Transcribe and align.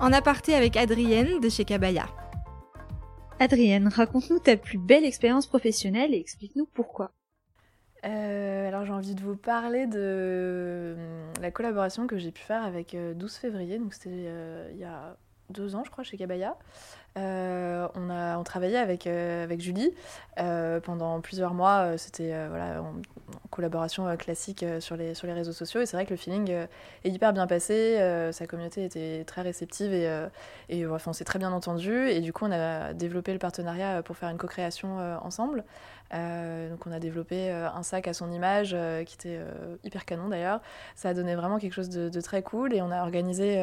En 0.00 0.14
aparté 0.14 0.54
avec 0.54 0.78
Adrienne 0.78 1.40
de 1.40 1.48
chez 1.50 1.66
Kabaya. 1.66 2.06
Adrienne, 3.38 3.88
raconte-nous 3.88 4.38
ta 4.38 4.56
plus 4.56 4.78
belle 4.78 5.04
expérience 5.04 5.46
professionnelle 5.46 6.14
et 6.14 6.18
explique-nous 6.18 6.66
pourquoi. 6.72 7.12
Euh, 8.06 8.66
alors 8.66 8.86
j'ai 8.86 8.92
envie 8.92 9.14
de 9.14 9.20
vous 9.20 9.36
parler 9.36 9.86
de 9.86 10.96
la 11.42 11.50
collaboration 11.50 12.06
que 12.06 12.16
j'ai 12.16 12.32
pu 12.32 12.40
faire 12.40 12.64
avec 12.64 12.96
12 12.96 13.34
février, 13.34 13.78
donc 13.78 13.92
c'était 13.92 14.70
il 14.72 14.78
y 14.78 14.84
a 14.84 15.18
deux 15.50 15.74
ans 15.74 15.82
je 15.84 15.90
crois 15.90 16.04
chez 16.04 16.16
Kabaya. 16.16 16.56
Euh, 17.18 17.88
on, 17.96 18.08
a, 18.08 18.38
on 18.38 18.44
travaillait 18.44 18.78
avec, 18.78 19.08
euh, 19.08 19.42
avec 19.42 19.60
Julie 19.60 19.92
euh, 20.38 20.78
pendant 20.80 21.20
plusieurs 21.20 21.54
mois. 21.54 21.98
C'était 21.98 22.32
voilà, 22.48 22.82
en, 22.82 22.94
collaboration 23.50 24.16
classique 24.16 24.64
sur, 24.78 24.96
les, 24.96 25.14
sur 25.14 25.26
les 25.26 25.32
réseaux 25.32 25.52
sociaux. 25.52 25.80
Et 25.80 25.86
c'est 25.86 25.96
vrai 25.96 26.06
que 26.06 26.10
le 26.10 26.16
feeling 26.16 26.50
est 26.50 27.10
hyper 27.10 27.32
bien 27.32 27.46
passé. 27.46 27.98
sa 28.32 28.46
communauté 28.46 28.84
était 28.84 29.24
très 29.24 29.42
réceptive 29.42 29.92
et, 29.92 30.08
et 30.68 30.86
enfin, 30.86 31.10
on 31.10 31.14
s'est 31.14 31.24
très 31.24 31.38
bien 31.38 31.52
entendu. 31.52 32.08
Et 32.08 32.20
du 32.20 32.32
coup, 32.32 32.44
on 32.44 32.52
a 32.52 32.92
développé 32.94 33.32
le 33.32 33.38
partenariat 33.38 34.02
pour 34.02 34.16
faire 34.16 34.30
une 34.30 34.38
co-création 34.38 34.98
ensemble. 35.22 35.64
donc 36.12 36.86
on 36.86 36.92
a 36.92 37.00
développé 37.00 37.50
un 37.50 37.82
sac 37.82 38.06
à 38.06 38.14
son 38.14 38.30
image 38.30 38.76
qui 39.04 39.14
était 39.16 39.40
hyper 39.82 40.04
canon 40.04 40.28
d'ailleurs. 40.28 40.60
Ça 40.94 41.08
a 41.08 41.14
donné 41.14 41.34
vraiment 41.34 41.58
quelque 41.58 41.74
chose 41.74 41.90
de, 41.90 42.08
de, 42.08 42.20
très 42.20 42.42
cool 42.42 42.72
et 42.72 42.82
on 42.82 42.90
a 42.92 43.02
organisé 43.02 43.60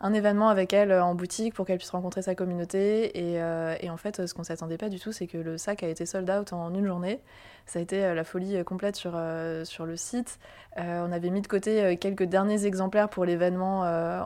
un 0.00 0.12
événement 0.12 0.48
avec 0.48 0.72
elle 0.72 0.92
en 0.92 1.14
boutique 1.14 1.23
pour 1.54 1.66
qu'elle 1.66 1.78
puisse 1.78 1.90
rencontrer 1.90 2.22
sa 2.22 2.34
communauté 2.34 3.12
euh, 3.16 3.76
et, 3.80 3.90
en 3.90 3.96
fait, 3.96 4.26
ce 4.26 4.34
qu'on 4.34 4.44
s'attendait 4.44 4.76
pas 4.76 4.88
du 4.88 5.00
tout, 5.00 5.12
c'est 5.12 5.26
que 5.26 5.38
le 5.38 5.58
sac 5.58 5.82
a 5.82 5.88
été 5.88 6.06
sold 6.06 6.30
out 6.30 6.52
en 6.52 6.72
une 6.74 6.86
journée. 6.86 7.20
Ça 7.66 7.78
a 7.78 7.82
été 7.82 8.04
euh, 8.04 8.14
la 8.14 8.24
folie 8.24 8.56
euh, 8.56 8.64
complète 8.64 8.96
sur, 8.96 9.20
sur 9.64 9.86
le 9.86 9.96
site. 9.96 10.38
on 10.76 11.12
avait 11.12 11.30
mis 11.30 11.40
de 11.40 11.46
côté 11.46 11.96
quelques 11.98 12.24
derniers 12.24 12.66
exemplaires 12.66 13.08
pour 13.08 13.24
l'événement 13.24 13.82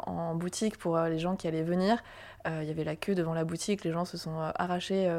en 0.07 0.35
boutique 0.35 0.77
pour 0.79 0.99
les 0.99 1.19
gens 1.19 1.37
qui 1.37 1.47
allaient 1.47 1.63
venir. 1.63 2.03
Il 2.47 2.65
y 2.65 2.71
avait 2.71 2.85
la 2.85 2.97
queue 2.97 3.15
devant 3.15 3.35
la 3.35 3.45
boutique, 3.45 3.85
les 3.85 3.93
gens 3.93 4.05
se 4.05 4.17
sont 4.17 4.39
arrachés 4.55 5.11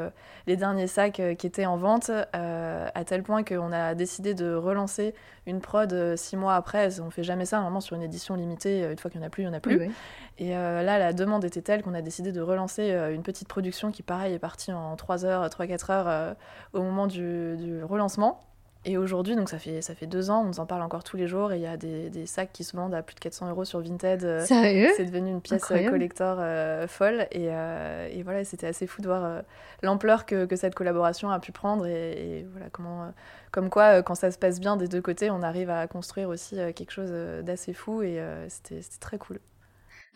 les 0.46 0.56
derniers 0.56 0.86
sacs 0.86 1.20
qui 1.38 1.46
étaient 1.46 1.66
en 1.66 1.76
vente, 1.76 2.10
à 2.32 3.04
tel 3.04 3.22
point 3.22 3.44
qu'on 3.44 3.72
a 3.72 3.94
décidé 3.94 4.34
de 4.34 4.52
relancer 4.54 5.14
une 5.46 5.60
prod 5.60 6.16
six 6.16 6.36
mois 6.36 6.56
après. 6.56 6.98
On 7.00 7.10
fait 7.10 7.22
jamais 7.22 7.44
ça, 7.44 7.58
normalement 7.58 7.80
sur 7.80 7.94
une 7.94 8.02
édition 8.02 8.34
limitée, 8.34 8.82
une 8.90 8.98
fois 8.98 9.10
qu'il 9.10 9.20
n'y 9.20 9.24
en 9.24 9.28
a 9.28 9.30
plus, 9.30 9.42
il 9.42 9.46
n'y 9.46 9.52
en 9.52 9.56
a 9.56 9.60
plus. 9.60 9.90
Et 10.38 10.50
là, 10.50 10.98
la 10.98 11.12
demande 11.12 11.44
était 11.44 11.62
telle 11.62 11.82
qu'on 11.82 11.94
a 11.94 12.02
décidé 12.02 12.32
de 12.32 12.40
relancer 12.40 12.90
une 13.12 13.22
petite 13.22 13.48
production 13.48 13.92
qui, 13.92 14.02
pareil, 14.02 14.34
est 14.34 14.38
partie 14.40 14.72
en 14.72 14.96
3 14.96 15.24
heures, 15.24 15.46
3-4 15.46 15.92
heures 15.92 16.36
au 16.72 16.82
moment 16.82 17.06
du, 17.06 17.56
du 17.56 17.84
relancement. 17.84 18.44
Et 18.86 18.96
aujourd'hui, 18.96 19.36
donc 19.36 19.50
ça 19.50 19.58
fait, 19.58 19.82
ça 19.82 19.94
fait 19.94 20.06
deux 20.06 20.30
ans, 20.30 20.40
on 20.40 20.44
nous 20.46 20.58
en 20.58 20.64
parle 20.64 20.80
encore 20.80 21.04
tous 21.04 21.18
les 21.18 21.26
jours 21.26 21.52
et 21.52 21.56
il 21.56 21.62
y 21.62 21.66
a 21.66 21.76
des, 21.76 22.08
des, 22.08 22.24
sacs 22.24 22.50
qui 22.50 22.64
se 22.64 22.74
vendent 22.74 22.94
à 22.94 23.02
plus 23.02 23.14
de 23.14 23.20
400 23.20 23.50
euros 23.50 23.66
sur 23.66 23.80
Vinted. 23.80 24.24
Euh, 24.24 24.40
Sérieux? 24.46 24.88
C'est 24.96 25.04
devenu 25.04 25.28
une 25.28 25.42
pièce 25.42 25.70
euh, 25.70 25.90
collector 25.90 26.38
euh, 26.40 26.86
folle 26.86 27.26
et, 27.30 27.48
et 27.48 28.22
voilà, 28.22 28.42
c'était 28.44 28.68
assez 28.68 28.86
fou 28.86 29.02
de 29.02 29.06
voir 29.06 29.42
l'ampleur 29.82 30.24
que, 30.24 30.46
que, 30.46 30.56
cette 30.56 30.74
collaboration 30.74 31.28
a 31.30 31.40
pu 31.40 31.52
prendre 31.52 31.86
et, 31.86 32.46
voilà 32.52 32.70
comment, 32.70 33.12
comme 33.50 33.68
quoi 33.68 34.02
quand 34.02 34.14
ça 34.14 34.30
se 34.30 34.38
passe 34.38 34.60
bien 34.60 34.78
des 34.78 34.88
deux 34.88 35.02
côtés, 35.02 35.30
on 35.30 35.42
arrive 35.42 35.68
à 35.68 35.86
construire 35.86 36.30
aussi 36.30 36.56
quelque 36.74 36.92
chose 36.92 37.12
d'assez 37.44 37.74
fou 37.74 38.00
et 38.02 38.18
c'était 38.48 38.80
très 38.98 39.18
cool. 39.18 39.40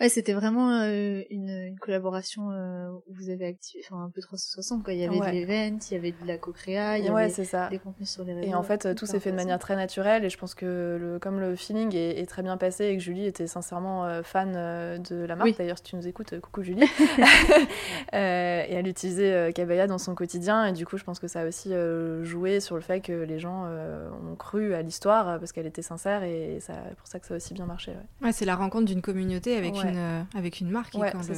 Ouais, 0.01 0.09
c'était 0.09 0.33
vraiment 0.33 0.71
euh, 0.71 1.23
une, 1.31 1.51
une, 1.51 1.79
collaboration 1.79 2.51
euh, 2.51 2.89
où 3.07 3.15
vous 3.15 3.31
avez 3.31 3.47
activé 3.47 3.85
enfin, 3.87 4.03
un 4.03 4.11
peu 4.11 4.21
360 4.21 4.83
quoi. 4.83 4.93
Il 4.93 4.99
y 4.99 5.05
avait 5.05 5.21
de 5.21 5.25
l'event, 5.25 5.79
il 5.89 5.95
y 5.95 5.97
avait 5.97 6.11
de 6.11 6.27
la 6.27 6.37
co-créa, 6.37 6.99
il 6.99 7.05
y 7.05 7.09
avait 7.09 7.29
ça. 7.29 7.69
des 7.69 7.79
contenus 7.79 8.11
sur 8.11 8.25
les 8.25 8.35
réseaux. 8.35 8.49
Et 8.49 8.55
en 8.57 8.65
fait, 8.65 8.93
tout 8.97 9.07
s'est 9.07 9.21
fait 9.21 9.31
de 9.31 9.37
manière 9.37 9.61
très 9.61 9.77
naturelle 9.77 10.25
et 10.25 10.31
je 10.31 10.37
pense 10.37 10.57
que 10.57 10.99
le, 11.01 11.19
comme 11.21 11.39
le 11.39 11.55
feeling 11.55 11.95
est, 11.95 12.19
est, 12.21 12.27
très 12.27 12.43
bien 12.43 12.57
passé 12.57 12.87
et 12.87 12.97
que 12.97 13.03
Julie 13.03 13.25
était 13.25 13.47
sincèrement 13.47 14.05
euh, 14.05 14.25
fan 14.25 14.53
de 15.01 15.25
la 15.25 15.37
marque, 15.37 15.57
d'ailleurs 15.57 15.79
si 15.79 15.85
tu 15.85 15.97
nous 15.97 16.09
écoutes, 16.09 16.41
coucou 16.41 16.65
Julie, 16.65 16.83
et 18.13 18.17
elle 18.17 18.89
utilisait 18.89 19.53
Cabaya 19.53 19.87
dans 19.87 19.99
son 19.99 20.17
quotidien 20.17 20.65
et 20.67 20.73
du 20.73 20.87
coup 20.87 20.97
je 20.97 21.05
pense 21.05 21.21
que 21.21 21.29
ça 21.29 21.43
a 21.43 21.47
aussi 21.47 21.73
joué 22.23 22.59
sur 22.59 22.75
le 22.75 22.83
fait 22.83 23.01
que 23.01 23.13
les 23.13 23.39
gens 23.39 23.65
ont 23.65 24.35
cru 24.35 24.75
à 24.75 24.83
l'histoire 24.83 25.39
parce 25.39 25.53
qu'elle 25.53 25.67
était 25.67 25.83
sincère 25.83 26.25
et 26.25 26.59
c'est 26.61 26.73
pour 26.97 27.07
ça 27.07 27.21
que 27.21 27.27
ça 27.27 27.35
a 27.35 27.37
aussi 27.37 27.55
bien 27.55 27.67
marché. 27.67 27.93
Ouais, 28.23 28.33
c'est 28.33 28.45
la 28.45 28.57
rencontre 28.57 28.87
d'une 28.87 29.03
communauté 29.03 29.57
avec 29.57 29.84
euh, 29.87 30.23
avec 30.35 30.61
une 30.61 30.71
marque. 30.71 30.95
et 30.95 30.99
quand, 30.99 31.29
le, 31.29 31.35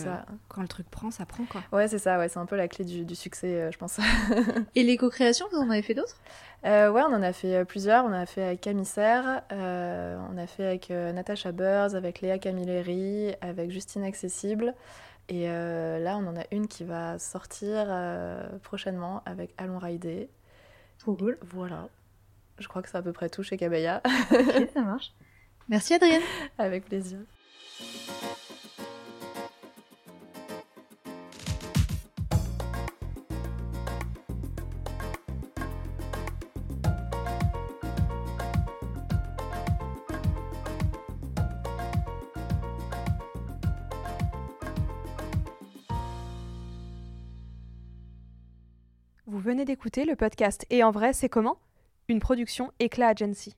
quand 0.48 0.62
le 0.62 0.68
truc 0.68 0.88
prend, 0.88 1.10
ça 1.10 1.26
prend 1.26 1.44
quoi. 1.44 1.62
Ouais, 1.72 1.88
c'est 1.88 1.98
ça. 1.98 2.18
Ouais, 2.18 2.28
c'est 2.28 2.38
un 2.38 2.46
peu 2.46 2.56
la 2.56 2.68
clé 2.68 2.84
du, 2.84 3.14
succès, 3.14 3.54
euh, 3.54 3.70
je 3.70 3.78
pense. 3.78 3.98
et 4.74 4.82
les 4.82 4.96
co-créations, 4.96 5.46
vous 5.52 5.58
en 5.58 5.70
avez 5.70 5.82
fait 5.82 5.94
d'autres? 5.94 6.20
Euh, 6.64 6.90
Ouais, 6.90 7.02
on 7.02 7.12
en 7.14 7.22
a 7.22 7.32
fait 7.32 7.64
plusieurs. 7.64 8.04
On 8.04 8.12
a 8.12 8.26
fait 8.26 8.42
avec 8.42 8.60
Camissaire, 8.60 9.42
on 9.50 10.38
a 10.38 10.46
fait 10.46 10.66
avec 10.66 10.90
Natasha 10.90 11.52
Burrs, 11.52 11.94
avec 11.94 12.20
Léa 12.20 12.38
Camilleri, 12.38 13.34
avec 13.40 13.70
Justine 13.70 14.04
Accessible. 14.04 14.74
Et 15.28 15.46
là, 15.46 16.16
on 16.16 16.26
en 16.26 16.36
a 16.36 16.44
une 16.52 16.66
qui 16.68 16.84
va 16.84 17.18
sortir 17.18 17.86
prochainement 18.62 19.22
avec 19.26 19.54
Allons 19.58 19.78
Rider. 19.78 20.28
Trop 20.98 21.14
cool. 21.14 21.38
Voilà. 21.42 21.88
Je 22.58 22.68
crois 22.68 22.82
que 22.82 22.88
c'est 22.88 22.96
à 22.96 23.02
peu 23.02 23.12
près 23.12 23.28
tout 23.28 23.42
chez 23.42 23.56
Cabaya. 23.56 24.00
ok, 24.30 24.68
ça 24.72 24.80
marche. 24.82 25.12
Merci 25.68 25.94
Adrienne. 25.94 26.22
Avec 26.58 26.84
plaisir. 26.84 27.18
Vous 49.28 49.40
venez 49.40 49.64
d'écouter 49.64 50.04
le 50.04 50.14
podcast 50.14 50.64
Et 50.70 50.84
en 50.84 50.92
vrai, 50.92 51.12
c'est 51.12 51.28
comment? 51.28 51.58
Une 52.06 52.20
production 52.20 52.70
Éclat 52.78 53.08
Agency. 53.08 53.56